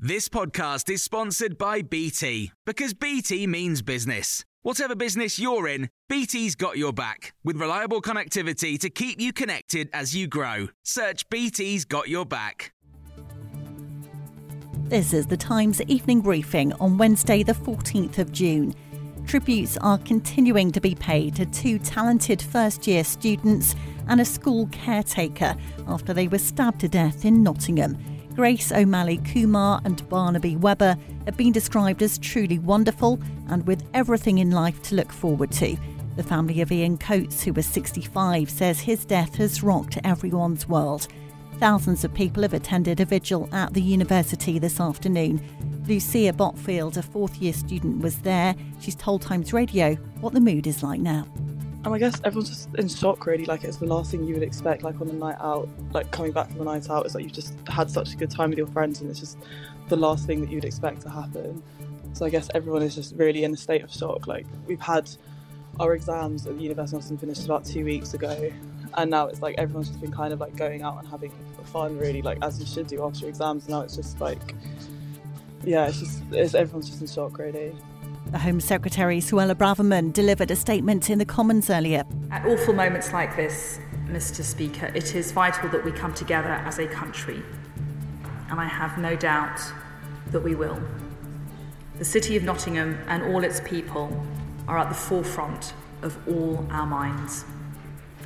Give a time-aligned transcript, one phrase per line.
[0.00, 4.44] This podcast is sponsored by BT because BT means business.
[4.62, 9.90] Whatever business you're in, BT's got your back with reliable connectivity to keep you connected
[9.92, 10.68] as you grow.
[10.84, 12.72] Search BT's got your back.
[14.84, 18.76] This is the Times evening briefing on Wednesday, the 14th of June.
[19.26, 23.74] Tributes are continuing to be paid to two talented first year students
[24.06, 25.56] and a school caretaker
[25.88, 27.98] after they were stabbed to death in Nottingham.
[28.38, 34.38] Grace O'Malley Kumar and Barnaby Webber have been described as truly wonderful and with everything
[34.38, 35.76] in life to look forward to.
[36.14, 41.08] The family of Ian Coates, who was 65, says his death has rocked everyone's world.
[41.58, 45.42] Thousands of people have attended a vigil at the university this afternoon.
[45.88, 48.54] Lucia Botfield, a fourth year student, was there.
[48.78, 51.26] She's told Times Radio what the mood is like now.
[51.84, 53.44] And I guess everyone's just in shock, really.
[53.44, 56.32] Like it's the last thing you would expect, like on a night out, like coming
[56.32, 57.06] back from a night out.
[57.06, 59.38] It's like you've just had such a good time with your friends, and it's just
[59.88, 61.62] the last thing that you'd expect to happen.
[62.14, 64.26] So I guess everyone is just really in a state of shock.
[64.26, 65.08] Like we've had
[65.78, 68.52] our exams at the University of Nottingham finished about two weeks ago,
[68.96, 71.32] and now it's like everyone's just been kind of like going out and having
[71.64, 73.68] fun, really, like as you should do after exams.
[73.68, 74.54] Now it's just like,
[75.62, 77.76] yeah, it's just it's, everyone's just in shock, really.
[78.30, 82.04] The Home Secretary Suella Braverman delivered a statement in the Commons earlier.
[82.30, 84.44] At awful moments like this, Mr.
[84.44, 87.42] Speaker, it is vital that we come together as a country,
[88.50, 89.58] and I have no doubt
[90.30, 90.78] that we will.
[91.96, 94.14] The City of Nottingham and all its people
[94.68, 97.46] are at the forefront of all our minds,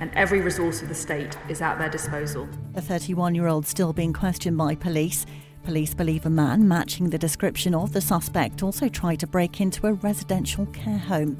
[0.00, 2.46] and every resource of the state is at their disposal.
[2.74, 5.24] The 31 year old still being questioned by police.
[5.66, 9.88] Police believe a man matching the description of the suspect also tried to break into
[9.88, 11.36] a residential care home.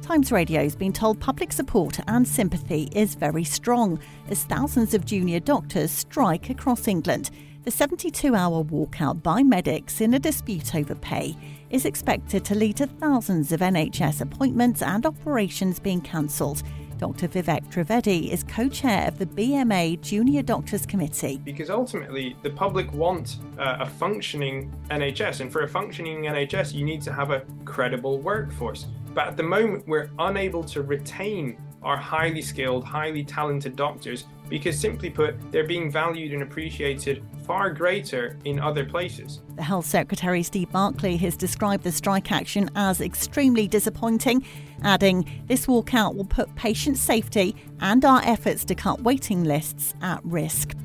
[0.00, 4.00] Times Radio has been told public support and sympathy is very strong
[4.30, 7.32] as thousands of junior doctors strike across England.
[7.64, 11.36] The 72 hour walkout by medics in a dispute over pay
[11.68, 16.62] is expected to lead to thousands of NHS appointments and operations being cancelled.
[17.00, 17.28] Dr.
[17.28, 21.40] Vivek Trivedi is co chair of the BMA Junior Doctors Committee.
[21.42, 26.84] Because ultimately, the public want uh, a functioning NHS, and for a functioning NHS, you
[26.84, 28.86] need to have a credible workforce.
[29.14, 34.78] But at the moment, we're unable to retain our highly skilled, highly talented doctors because,
[34.78, 39.40] simply put, they're being valued and appreciated far greater in other places.
[39.56, 44.46] The Health Secretary Steve Barclay has described the strike action as extremely disappointing,
[44.84, 50.24] adding, This walkout will put patient safety and our efforts to cut waiting lists at
[50.24, 50.76] risk.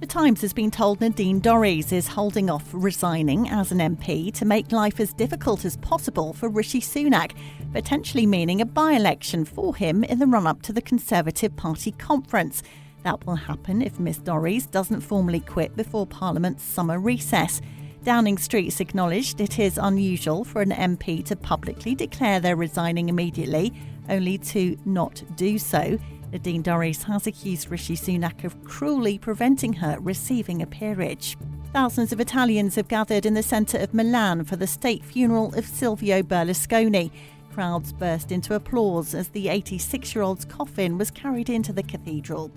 [0.00, 4.44] The Times has been told Nadine Dorries is holding off resigning as an MP to
[4.44, 7.32] make life as difficult as possible for Rishi Sunak,
[7.72, 11.92] potentially meaning a by election for him in the run up to the Conservative Party
[11.92, 12.62] conference.
[13.02, 17.60] That will happen if Miss Dorries doesn't formally quit before Parliament's summer recess.
[18.04, 23.72] Downing Street's acknowledged it is unusual for an MP to publicly declare they're resigning immediately,
[24.08, 25.98] only to not do so.
[26.32, 31.36] Nadine Dorries has accused Rishi Sunak of cruelly preventing her receiving a peerage.
[31.72, 35.66] Thousands of Italians have gathered in the centre of Milan for the state funeral of
[35.66, 37.10] Silvio Berlusconi.
[37.52, 42.50] Crowds burst into applause as the 86 year old's coffin was carried into the cathedral.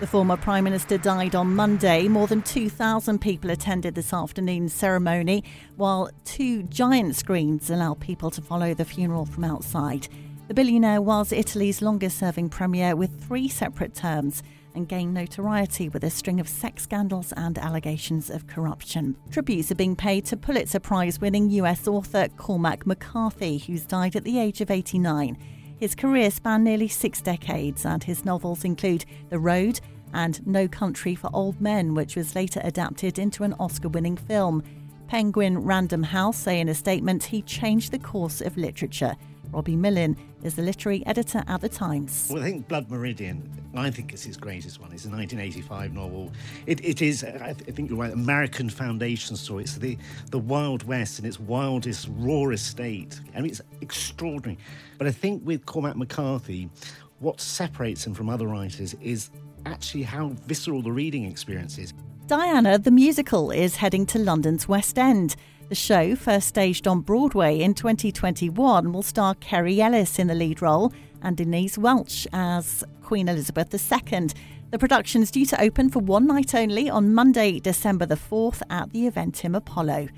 [0.00, 2.08] The former Prime Minister died on Monday.
[2.08, 5.44] More than 2,000 people attended this afternoon's ceremony,
[5.76, 10.08] while two giant screens allow people to follow the funeral from outside.
[10.50, 14.42] The billionaire was Italy's longest serving premier with three separate terms
[14.74, 19.16] and gained notoriety with a string of sex scandals and allegations of corruption.
[19.30, 24.24] Tributes are being paid to Pulitzer Prize winning US author Cormac McCarthy, who's died at
[24.24, 25.38] the age of 89.
[25.78, 29.78] His career spanned nearly six decades, and his novels include The Road
[30.12, 34.64] and No Country for Old Men, which was later adapted into an Oscar winning film.
[35.06, 39.14] Penguin Random House say in a statement he changed the course of literature.
[39.52, 42.28] Robbie Millen is the literary editor at The Times.
[42.30, 44.92] Well, I think Blood Meridian, I think it's his greatest one.
[44.92, 46.32] It's a 1985 novel.
[46.66, 49.64] It, it is, uh, I think you're right, American foundation story.
[49.64, 49.98] It's the,
[50.30, 53.20] the Wild West in its wildest, rawest state.
[53.34, 54.58] I mean, it's extraordinary.
[54.98, 56.70] But I think with Cormac McCarthy,
[57.18, 59.30] what separates him from other writers is
[59.66, 61.92] actually how visceral the reading experience is.
[62.26, 65.34] Diana the musical is heading to London's West End.
[65.70, 70.60] The show, first staged on Broadway in 2021, will star Kerry Ellis in the lead
[70.60, 74.30] role and Denise Welch as Queen Elizabeth II.
[74.72, 78.62] The production is due to open for one night only on Monday, December the 4th
[78.68, 80.08] at the Eventim Apollo.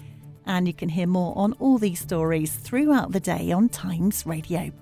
[0.46, 4.72] And you can hear more on all these stories throughout the day on Times Radio.